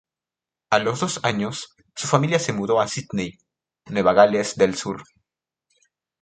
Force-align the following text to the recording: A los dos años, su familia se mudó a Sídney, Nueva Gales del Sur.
A 0.71 0.79
los 0.79 1.01
dos 1.01 1.19
años, 1.23 1.75
su 1.95 2.07
familia 2.07 2.39
se 2.39 2.53
mudó 2.53 2.81
a 2.81 2.87
Sídney, 2.87 3.37
Nueva 3.85 4.13
Gales 4.13 4.55
del 4.55 4.73
Sur. 4.75 5.03